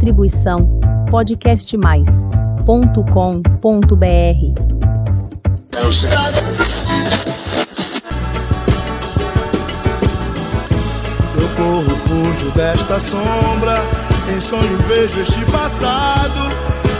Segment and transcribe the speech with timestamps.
[0.00, 0.66] Distribuição
[1.10, 2.64] podcastmais.com.br.
[11.36, 13.76] Eu corro, fujo desta sombra.
[14.34, 16.40] Em sonho vejo este passado.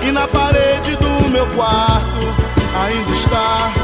[0.06, 2.20] E na parede do meu quarto
[2.84, 3.79] ainda está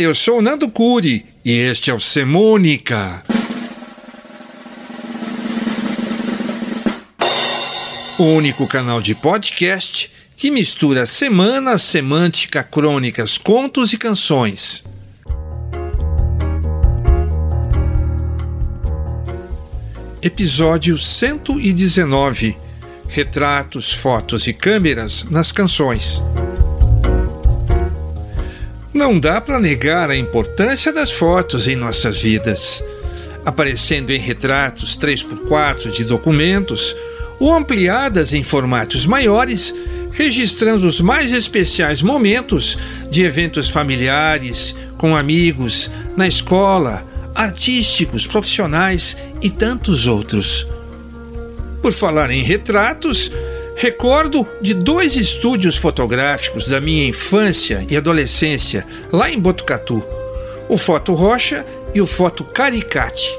[0.00, 3.24] Eu sou o Nando Curi e este é o Semônica.
[8.16, 14.84] O único canal de podcast que mistura semana, semântica, crônicas, contos e canções.
[20.22, 22.56] Episódio 119
[23.08, 26.22] Retratos, fotos e câmeras nas canções.
[28.98, 32.82] Não dá para negar a importância das fotos em nossas vidas.
[33.46, 36.96] Aparecendo em retratos 3x4 de documentos
[37.38, 39.72] ou ampliadas em formatos maiores,
[40.10, 42.76] registrando os mais especiais momentos
[43.08, 50.66] de eventos familiares, com amigos, na escola, artísticos, profissionais e tantos outros.
[51.80, 53.30] Por falar em retratos,
[53.78, 60.04] recordo de dois estúdios fotográficos da minha infância e adolescência lá em Botucatu:
[60.68, 63.38] o Foto Rocha e o Foto Caricate.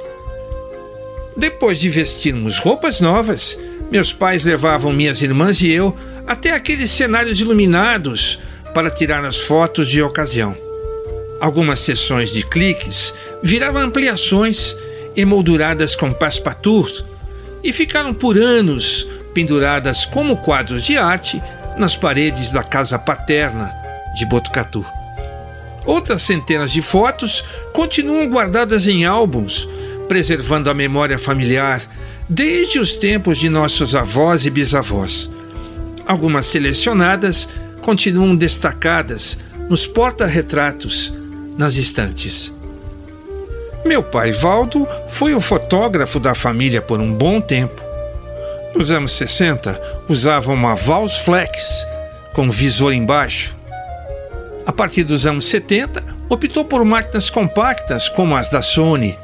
[1.35, 3.59] Depois de vestirmos roupas novas,
[3.91, 5.95] meus pais levavam minhas irmãs e eu
[6.25, 8.39] até aqueles cenários iluminados
[8.73, 10.55] para tirar as fotos de ocasião.
[11.41, 14.75] Algumas sessões de cliques viraram ampliações
[15.17, 17.03] emolduradas com passepartout
[17.61, 21.41] e ficaram por anos penduradas como quadros de arte
[21.77, 23.73] nas paredes da casa paterna
[24.15, 24.85] de Botucatu.
[25.85, 29.67] Outras centenas de fotos continuam guardadas em álbuns,
[30.07, 31.81] preservando a memória familiar
[32.27, 35.29] desde os tempos de nossos avós e bisavós.
[36.05, 37.47] Algumas selecionadas
[37.81, 39.37] continuam destacadas
[39.69, 41.13] nos porta-retratos
[41.57, 42.53] nas estantes.
[43.85, 47.88] Meu pai Valdo foi o fotógrafo da família por um bom tempo.
[48.75, 51.85] Nos anos 60, usava uma Vals Flex
[52.33, 53.55] com visor embaixo.
[54.65, 59.17] A partir dos anos 70, optou por máquinas compactas como as da Sony.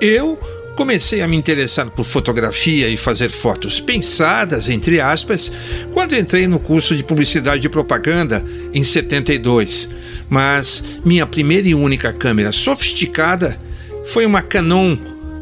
[0.00, 0.38] Eu
[0.76, 5.50] comecei a me interessar por fotografia e fazer fotos pensadas, entre aspas,
[5.92, 9.88] quando entrei no curso de publicidade e propaganda em 72.
[10.28, 13.58] Mas minha primeira e única câmera sofisticada
[14.06, 14.96] foi uma Canon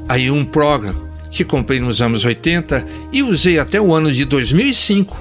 [0.09, 1.08] A1 Program
[1.39, 5.17] que comprei nos anos 80 e usei até o ano de 2005.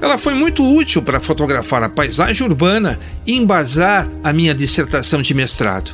[0.00, 5.32] Ela foi muito útil para fotografar a paisagem urbana e embasar a minha dissertação de
[5.32, 5.92] mestrado.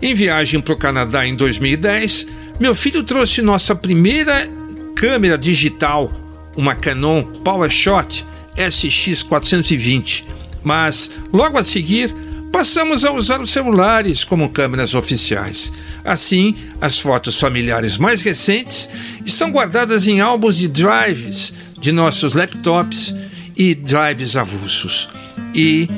[0.00, 2.28] Em viagem para o Canadá em 2010,
[2.60, 4.48] meu filho trouxe nossa primeira
[4.94, 6.08] câmera digital,
[6.56, 8.24] uma Canon PowerShot
[8.56, 10.22] SX420,
[10.62, 12.14] mas logo a seguir
[12.52, 15.72] passamos a usar os celulares como câmeras oficiais.
[16.06, 18.88] Assim, as fotos familiares mais recentes
[19.24, 23.12] estão guardadas em álbuns de drives de nossos laptops
[23.56, 25.08] e drives avulsos,
[25.52, 25.88] e,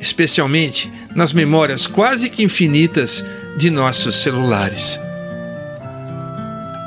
[0.00, 3.22] especialmente, nas memórias quase que infinitas
[3.58, 4.98] de nossos celulares.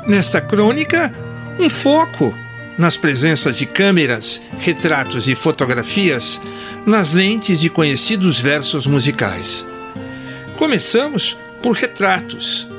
[0.08, 1.14] Nesta crônica,
[1.60, 2.34] um foco
[2.76, 6.40] nas presenças de câmeras, retratos e fotografias
[6.84, 9.64] nas lentes de conhecidos versos musicais.
[10.56, 12.71] Começamos por retratos.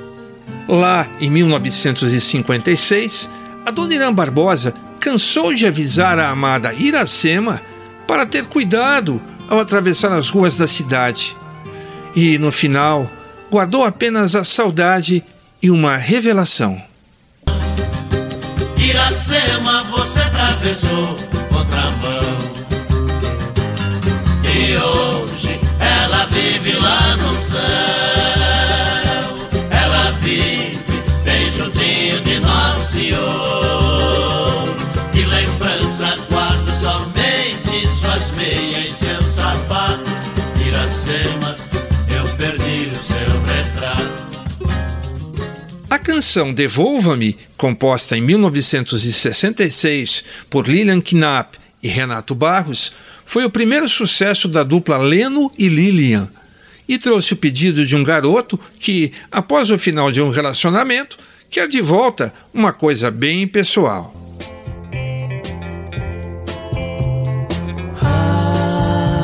[0.67, 3.29] Lá em 1956,
[3.65, 7.61] a dona Irã Barbosa cansou de avisar a amada Iracema
[8.07, 11.35] para ter cuidado ao atravessar as ruas da cidade.
[12.15, 13.09] E, no final,
[13.51, 15.23] guardou apenas a saudade
[15.61, 16.81] e uma revelação.
[18.77, 21.17] Iracema, você atravessou
[21.49, 22.53] contramão.
[24.43, 28.02] E hoje ela vive lá no céu.
[46.13, 52.93] Canção Devolva-me, composta em 1966 por Lilian Knapp e Renato Barros,
[53.25, 56.29] foi o primeiro sucesso da dupla Leno e Lilian
[56.87, 61.17] e trouxe o pedido de um garoto que, após o final de um relacionamento,
[61.49, 64.13] quer de volta uma coisa bem pessoal.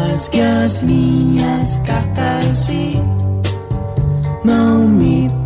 [0.09, 2.93] Rasgue as minhas cartas e
[4.43, 5.38] não me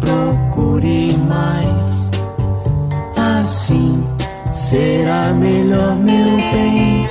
[1.33, 2.11] mais.
[3.17, 4.03] Assim
[4.53, 7.09] será melhor, meu bem.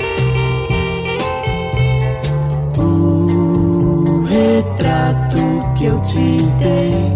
[2.79, 5.39] O retrato
[5.77, 7.15] que eu te dei,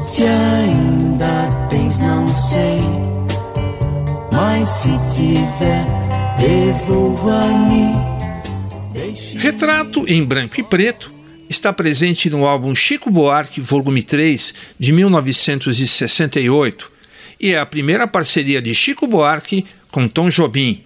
[0.00, 2.80] se ainda tens, não sei.
[4.32, 5.86] Mas se tiver,
[6.38, 8.08] devolva-me.
[9.38, 11.17] Retrato em branco e preto
[11.48, 16.98] está presente no álbum Chico Buarque, volume 3, de 1968
[17.40, 20.82] e é a primeira parceria de Chico Buarque com Tom Jobim.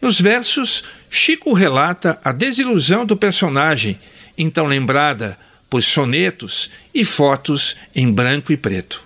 [0.00, 3.98] Nos versos, Chico relata a desilusão do personagem,
[4.36, 5.38] então lembrada
[5.68, 9.02] por sonetos e fotos em branco e preto.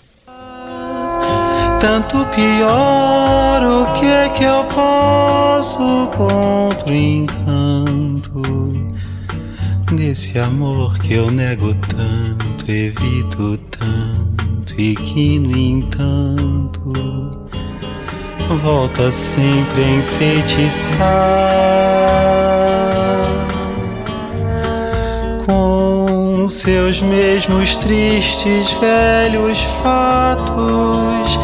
[1.81, 8.43] Tanto pior, o que é que eu posso contra o encanto
[9.97, 16.93] desse amor que eu nego tanto, evito tanto e que, no entanto,
[18.63, 20.99] volta sempre a enfeitiçar
[25.47, 31.39] com seus mesmos tristes velhos fatos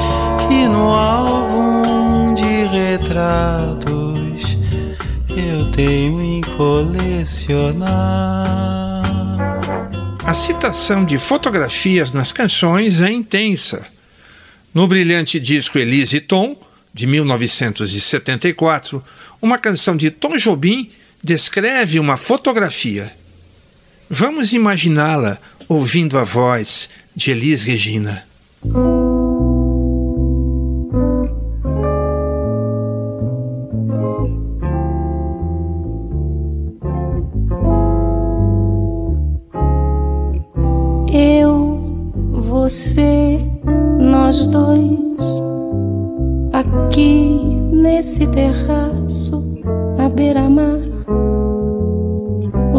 [0.46, 4.58] que no álbum de retratos
[5.34, 6.11] eu tenho
[6.62, 7.90] colecionar.
[10.24, 13.84] A citação de fotografias nas canções é intensa.
[14.72, 16.56] No brilhante disco Elise Tom,
[16.94, 19.02] de 1974,
[19.40, 20.88] uma canção de Tom Jobim
[21.22, 23.12] descreve uma fotografia.
[24.08, 25.38] Vamos imaginá-la
[25.68, 28.24] ouvindo a voz de Elis Regina.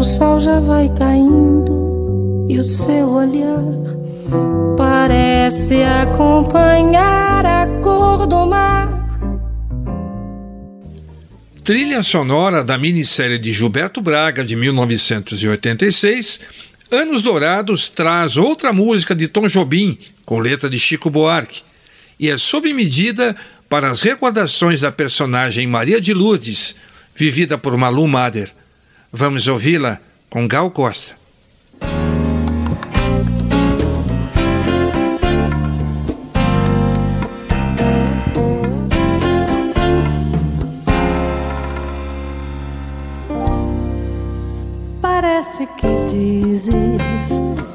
[0.04, 3.62] Sol já vai caindo e o seu olhar
[4.76, 8.92] parece acompanhar a cor do mar.
[11.64, 16.40] Trilha sonora da minissérie de Gilberto Braga de 1986
[16.90, 21.62] Anos Dourados traz outra música de Tom Jobim, com letra de Chico Buarque,
[22.20, 23.34] e é sob medida
[23.68, 26.76] para as recordações da personagem Maria de Lourdes,
[27.14, 28.52] vivida por Malu Mader.
[29.16, 31.14] Vamos ouvi-la com Gal Costa.
[45.00, 46.74] Parece que dizes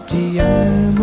[0.08, 0.99] te amo,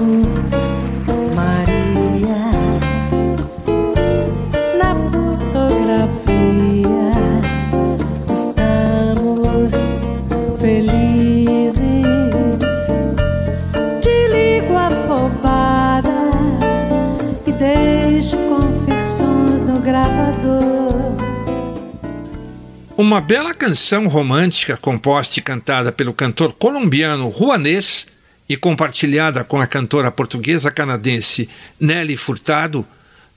[23.06, 28.08] Uma bela canção romântica composta e cantada pelo cantor colombiano Juanês
[28.48, 31.48] e compartilhada com a cantora portuguesa canadense
[31.78, 32.84] Nelly Furtado,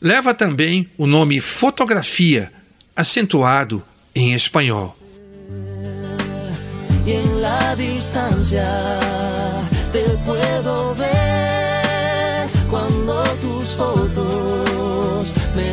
[0.01, 2.51] leva também o nome Fotografia,
[2.95, 3.83] acentuado
[4.15, 4.97] em espanhol.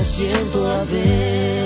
[0.04, 1.65] Siento a ver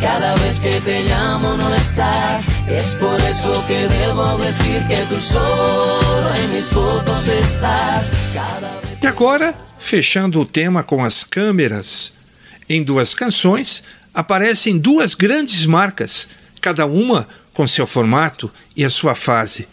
[0.00, 2.46] cada vez que te llamo no estás.
[2.68, 8.10] Es por eso que debo decir que solo mis fotos estás.
[9.02, 12.12] E agora, fechando o tema com as câmeras,
[12.68, 16.28] em duas canções aparecem duas grandes marcas,
[16.60, 19.68] cada uma com seu formato e a sua fase.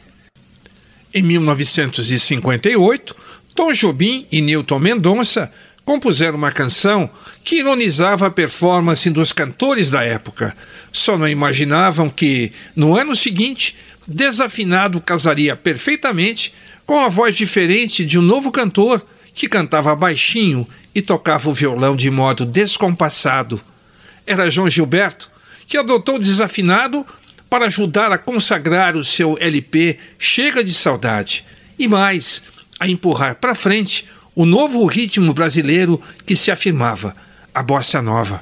[1.14, 3.16] Em 1958,
[3.56, 5.52] Tom Jobim e Newton Mendonça
[5.86, 7.10] compuseram uma canção
[7.44, 10.56] que ironizava a performance dos cantores da época.
[10.92, 13.76] Só não imaginavam que, no ano seguinte,
[14.06, 16.54] Desafinado casaria perfeitamente
[16.86, 21.96] com a voz diferente de um novo cantor que cantava baixinho e tocava o violão
[21.96, 23.62] de modo descompassado.
[24.28, 25.32] Era João Gilberto,
[25.68, 27.06] que adotou Desafinado
[27.50, 31.46] para ajudar a consagrar o seu LP Chega de Saudade
[31.80, 32.44] e mais,
[32.80, 37.16] a empurrar para frente o novo ritmo brasileiro que se afirmava,
[37.54, 38.42] a bossa nova.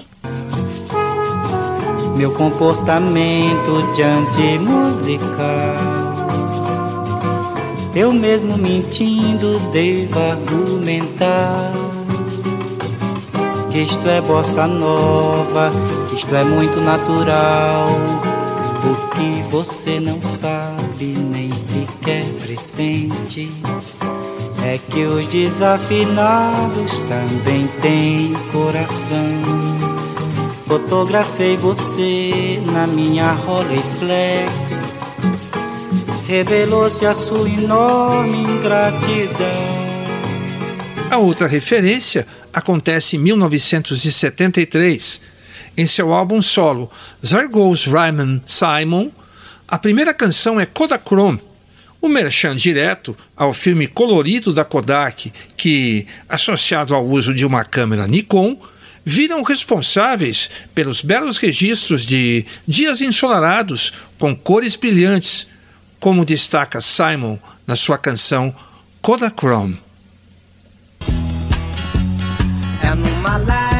[2.15, 5.75] Meu comportamento diante musical,
[7.93, 11.73] eu mesmo mentindo devo argumentar
[13.71, 15.71] que isto é bossa nova,
[16.09, 17.89] que isto é muito natural.
[18.83, 23.51] O que você não sabe nem sequer pressente
[24.63, 29.41] é que os desafinados também têm coração.
[30.65, 34.99] Fotografei você na minha Rolleiflex.
[36.27, 39.81] Revelou-se a sua enorme ingratidão.
[41.09, 45.21] A outra referência acontece em 1973.
[45.75, 46.89] Em seu álbum solo,
[47.21, 49.11] There Goes Ryman Simon,
[49.67, 51.41] a primeira canção é Kodachrome,
[52.01, 58.07] o merchan direto ao filme colorido da Kodak, que, associado ao uso de uma câmera
[58.07, 58.59] Nikon,
[59.05, 65.47] viram responsáveis pelos belos registros de dias ensolarados com cores brilhantes,
[65.99, 68.53] como destaca Simon na sua canção
[69.01, 69.77] Kodachrome.
[73.23, 73.70] read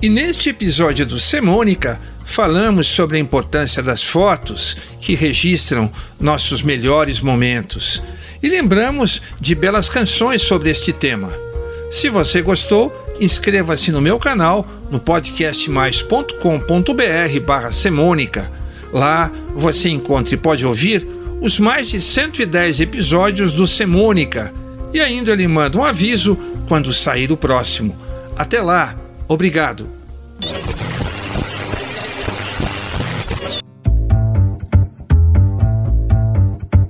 [0.00, 5.90] E neste episódio do Semônica, falamos sobre a importância das fotos que registram
[6.20, 8.00] nossos melhores momentos.
[8.40, 11.32] E lembramos de belas canções sobre este tema.
[11.90, 18.52] Se você gostou, inscreva-se no meu canal no podcastmais.com.br barra Semônica.
[18.92, 21.04] Lá você encontra e pode ouvir
[21.40, 24.54] os mais de 110 episódios do Semônica.
[24.94, 26.38] E ainda lhe manda um aviso
[26.68, 27.98] quando sair o próximo.
[28.36, 29.07] Até lá!
[29.28, 29.88] Obrigado.